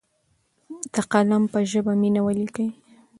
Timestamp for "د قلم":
0.93-1.43